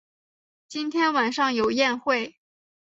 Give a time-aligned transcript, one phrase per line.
[0.67, 2.35] 今天晚上有宴会